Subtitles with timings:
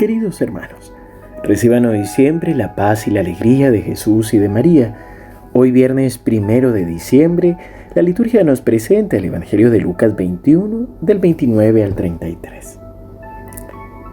[0.00, 0.94] Queridos hermanos,
[1.42, 4.96] reciban hoy siempre la paz y la alegría de Jesús y de María.
[5.52, 7.58] Hoy viernes primero de diciembre,
[7.94, 12.80] la liturgia nos presenta el Evangelio de Lucas 21, del 29 al 33.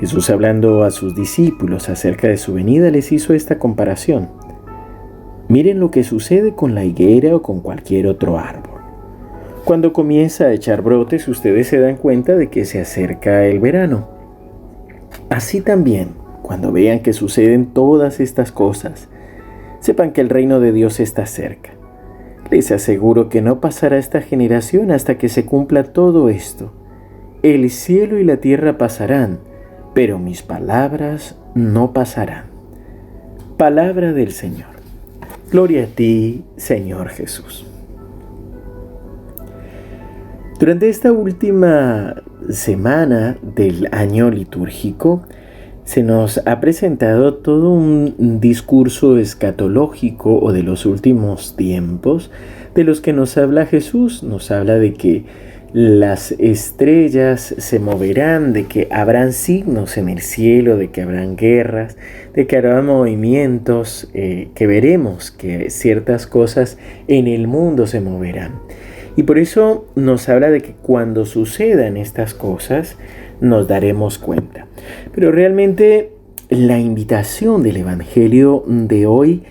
[0.00, 4.30] Jesús hablando a sus discípulos acerca de su venida les hizo esta comparación.
[5.48, 8.80] Miren lo que sucede con la higuera o con cualquier otro árbol.
[9.66, 14.13] Cuando comienza a echar brotes, ustedes se dan cuenta de que se acerca el verano.
[15.34, 16.10] Así también,
[16.42, 19.08] cuando vean que suceden todas estas cosas,
[19.80, 21.70] sepan que el reino de Dios está cerca.
[22.52, 26.72] Les aseguro que no pasará esta generación hasta que se cumpla todo esto.
[27.42, 29.40] El cielo y la tierra pasarán,
[29.92, 32.44] pero mis palabras no pasarán.
[33.56, 34.68] Palabra del Señor.
[35.50, 37.66] Gloria a ti, Señor Jesús.
[40.60, 45.22] Durante esta última semana del año litúrgico
[45.84, 52.30] se nos ha presentado todo un discurso escatológico o de los últimos tiempos
[52.74, 54.22] de los que nos habla Jesús.
[54.22, 55.24] Nos habla de que
[55.74, 61.96] las estrellas se moverán, de que habrán signos en el cielo, de que habrán guerras,
[62.32, 68.60] de que habrá movimientos, eh, que veremos que ciertas cosas en el mundo se moverán.
[69.16, 72.96] Y por eso nos habla de que cuando sucedan estas cosas
[73.40, 74.66] nos daremos cuenta.
[75.14, 76.10] Pero realmente
[76.48, 79.42] la invitación del Evangelio de hoy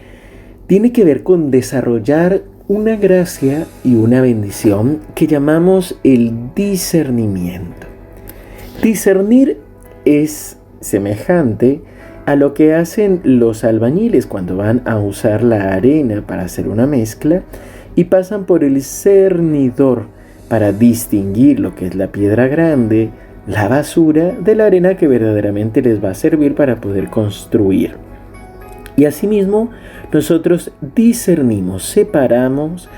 [0.67, 7.87] tiene que ver con desarrollar una gracia y una bendición que llamamos el discernimiento.
[8.81, 9.59] Discernir
[10.05, 11.81] es semejante
[12.25, 16.87] a lo que hacen los albañiles cuando van a usar la arena para hacer una
[16.87, 17.43] mezcla
[17.95, 20.03] y pasan por el cernidor
[20.47, 23.09] para distinguir lo que es la piedra grande,
[23.47, 27.95] la basura, de la arena que verdaderamente les va a servir para poder construir.
[28.95, 29.71] Y asimismo,
[30.11, 32.89] nosotros discernimos, separamos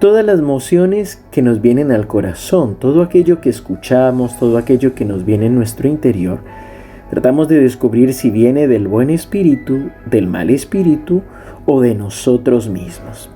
[0.00, 5.04] todas las mociones que nos vienen al corazón, todo aquello que escuchamos, todo aquello que
[5.04, 6.40] nos viene en nuestro interior.
[7.10, 11.22] Tratamos de descubrir si viene del buen espíritu, del mal espíritu
[11.64, 13.30] o de nosotros mismos.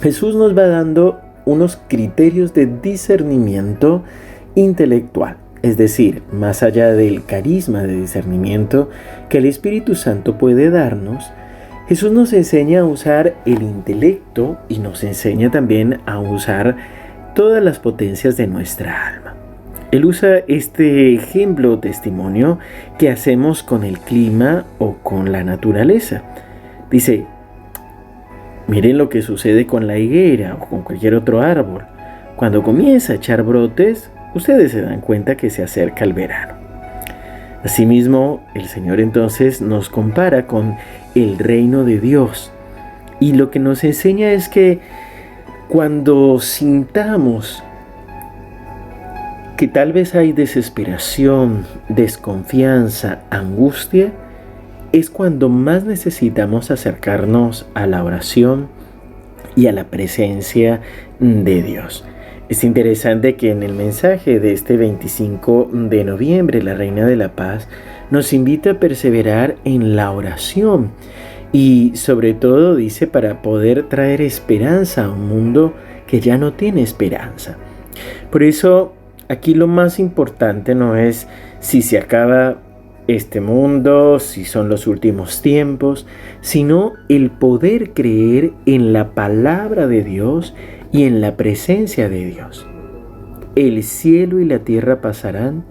[0.00, 4.02] Jesús nos va dando unos criterios de discernimiento
[4.54, 8.90] intelectual, es decir, más allá del carisma de discernimiento
[9.28, 11.30] que el Espíritu Santo puede darnos,
[11.88, 16.76] Jesús nos enseña a usar el intelecto y nos enseña también a usar
[17.34, 19.34] todas las potencias de nuestra alma.
[19.92, 22.58] Él usa este ejemplo o testimonio
[22.98, 26.22] que hacemos con el clima o con la naturaleza.
[26.90, 27.24] Dice,
[28.68, 31.84] Miren lo que sucede con la higuera o con cualquier otro árbol.
[32.34, 36.54] Cuando comienza a echar brotes, ustedes se dan cuenta que se acerca el verano.
[37.62, 40.76] Asimismo, el Señor entonces nos compara con
[41.14, 42.52] el reino de Dios.
[43.20, 44.80] Y lo que nos enseña es que
[45.68, 47.62] cuando sintamos
[49.56, 54.12] que tal vez hay desesperación, desconfianza, angustia,
[54.98, 58.68] es cuando más necesitamos acercarnos a la oración
[59.54, 60.80] y a la presencia
[61.20, 62.04] de Dios.
[62.48, 67.34] Es interesante que en el mensaje de este 25 de noviembre la Reina de la
[67.34, 67.68] Paz
[68.10, 70.92] nos invita a perseverar en la oración
[71.52, 75.74] y sobre todo dice para poder traer esperanza a un mundo
[76.06, 77.56] que ya no tiene esperanza.
[78.30, 78.94] Por eso
[79.28, 81.26] aquí lo más importante no es
[81.60, 82.58] si se acaba
[83.08, 86.06] este mundo, si son los últimos tiempos,
[86.40, 90.54] sino el poder creer en la palabra de Dios
[90.92, 92.66] y en la presencia de Dios.
[93.54, 95.64] El cielo y la tierra pasarán,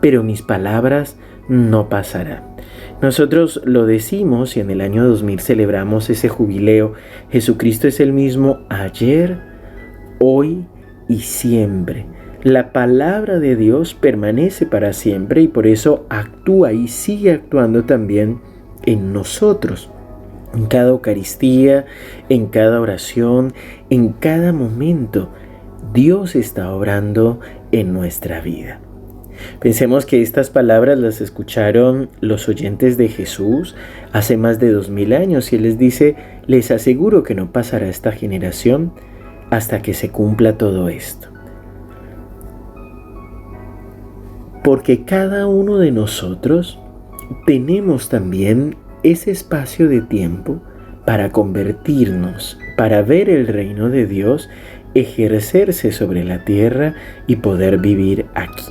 [0.00, 1.16] pero mis palabras
[1.48, 2.56] no pasarán.
[3.02, 6.94] Nosotros lo decimos y en el año 2000 celebramos ese jubileo.
[7.30, 9.38] Jesucristo es el mismo ayer,
[10.18, 10.66] hoy
[11.08, 12.06] y siempre.
[12.46, 18.38] La palabra de Dios permanece para siempre y por eso actúa y sigue actuando también
[18.84, 19.90] en nosotros.
[20.54, 21.86] En cada Eucaristía,
[22.28, 23.52] en cada oración,
[23.90, 25.28] en cada momento,
[25.92, 27.40] Dios está obrando
[27.72, 28.78] en nuestra vida.
[29.58, 33.74] Pensemos que estas palabras las escucharon los oyentes de Jesús
[34.12, 36.14] hace más de dos mil años y Él les dice,
[36.46, 38.92] les aseguro que no pasará esta generación
[39.50, 41.35] hasta que se cumpla todo esto.
[44.66, 46.80] Porque cada uno de nosotros
[47.46, 48.74] tenemos también
[49.04, 50.60] ese espacio de tiempo
[51.04, 54.50] para convertirnos, para ver el reino de Dios
[54.94, 56.94] ejercerse sobre la tierra
[57.28, 58.66] y poder vivir aquí.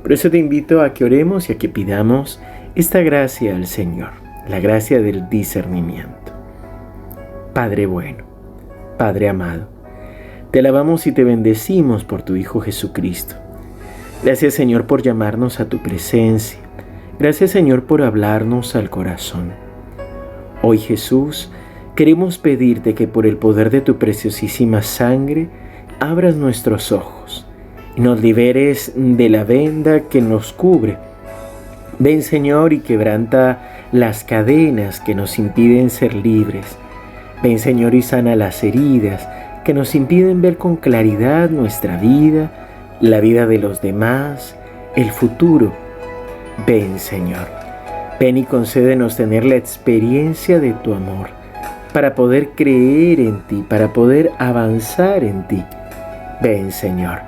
[0.00, 2.40] Por eso te invito a que oremos y a que pidamos
[2.76, 4.10] esta gracia al Señor,
[4.48, 6.32] la gracia del discernimiento.
[7.52, 8.22] Padre bueno,
[8.96, 9.66] Padre amado,
[10.52, 13.45] te alabamos y te bendecimos por tu Hijo Jesucristo.
[14.24, 16.58] Gracias Señor por llamarnos a tu presencia.
[17.18, 19.52] Gracias Señor por hablarnos al corazón.
[20.62, 21.50] Hoy Jesús,
[21.94, 25.48] queremos pedirte que por el poder de tu preciosísima sangre
[26.00, 27.46] abras nuestros ojos
[27.94, 30.96] y nos liberes de la venda que nos cubre.
[31.98, 36.76] Ven Señor y quebranta las cadenas que nos impiden ser libres.
[37.42, 39.28] Ven Señor y sana las heridas
[39.64, 42.65] que nos impiden ver con claridad nuestra vida,
[43.00, 44.56] la vida de los demás,
[44.94, 45.72] el futuro.
[46.66, 47.46] Ven Señor,
[48.18, 51.28] ven y concédenos tener la experiencia de tu amor
[51.92, 55.62] para poder creer en ti, para poder avanzar en ti.
[56.40, 57.20] Ven Señor,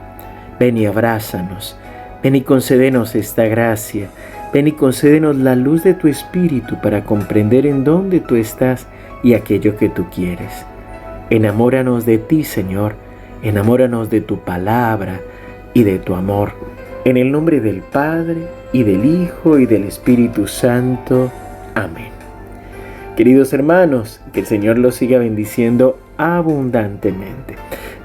[0.58, 1.76] ven y abrázanos,
[2.22, 4.08] ven y concédenos esta gracia,
[4.52, 8.86] ven y concédenos la luz de tu Espíritu para comprender en dónde tú estás
[9.22, 10.64] y aquello que tú quieres.
[11.28, 12.94] Enamóranos de ti, Señor,
[13.42, 15.20] enamóranos de tu palabra
[15.78, 16.54] y de tu amor.
[17.04, 21.30] En el nombre del Padre, y del Hijo, y del Espíritu Santo.
[21.76, 22.08] Amén.
[23.16, 27.54] Queridos hermanos, que el Señor los siga bendiciendo abundantemente.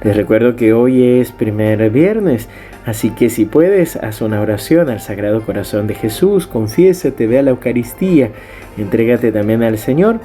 [0.04, 2.48] Les recuerdo que hoy es primer viernes,
[2.86, 7.42] así que si puedes, haz una oración al Sagrado Corazón de Jesús, confiésate, ve a
[7.42, 8.30] la Eucaristía,
[8.78, 10.20] entrégate también al Señor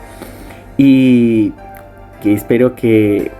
[0.77, 1.55] y
[2.23, 3.31] que espero que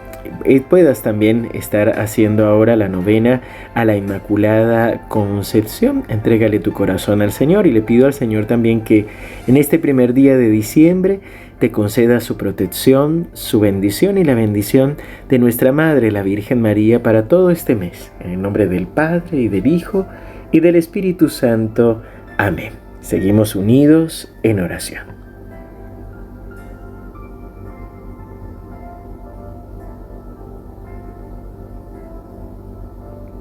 [0.69, 3.43] puedas también estar haciendo ahora la novena
[3.75, 6.05] a la Inmaculada Concepción.
[6.09, 9.07] Entrégale tu corazón al Señor y le pido al Señor también que
[9.47, 11.21] en este primer día de diciembre
[11.59, 14.97] te conceda su protección, su bendición y la bendición
[15.29, 18.13] de nuestra Madre, la Virgen María, para todo este mes.
[18.21, 20.07] En el nombre del Padre y del Hijo
[20.53, 22.03] y del Espíritu Santo.
[22.37, 22.73] Amén.
[23.01, 25.28] Seguimos unidos en oración.